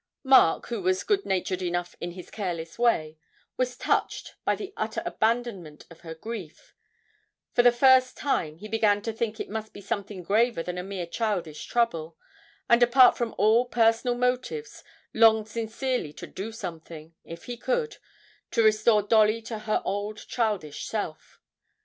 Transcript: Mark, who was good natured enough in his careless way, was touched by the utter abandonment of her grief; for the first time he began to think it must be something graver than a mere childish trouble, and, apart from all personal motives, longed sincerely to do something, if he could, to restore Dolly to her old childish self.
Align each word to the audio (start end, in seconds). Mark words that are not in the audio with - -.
Mark, 0.23 0.65
who 0.69 0.81
was 0.81 1.03
good 1.03 1.27
natured 1.27 1.61
enough 1.61 1.95
in 2.01 2.13
his 2.13 2.31
careless 2.31 2.79
way, 2.79 3.19
was 3.55 3.77
touched 3.77 4.33
by 4.43 4.55
the 4.55 4.73
utter 4.75 5.03
abandonment 5.05 5.85
of 5.91 5.99
her 5.99 6.15
grief; 6.15 6.73
for 7.53 7.61
the 7.61 7.71
first 7.71 8.17
time 8.17 8.57
he 8.57 8.67
began 8.67 9.03
to 9.03 9.13
think 9.13 9.39
it 9.39 9.47
must 9.47 9.73
be 9.73 9.79
something 9.79 10.23
graver 10.23 10.63
than 10.63 10.79
a 10.79 10.83
mere 10.83 11.05
childish 11.05 11.65
trouble, 11.67 12.17
and, 12.67 12.81
apart 12.81 13.15
from 13.15 13.35
all 13.37 13.65
personal 13.65 14.15
motives, 14.17 14.83
longed 15.13 15.47
sincerely 15.47 16.11
to 16.11 16.25
do 16.25 16.51
something, 16.51 17.13
if 17.23 17.43
he 17.43 17.55
could, 17.55 17.97
to 18.49 18.63
restore 18.63 19.03
Dolly 19.03 19.39
to 19.43 19.59
her 19.59 19.83
old 19.85 20.17
childish 20.27 20.83
self. 20.87 21.39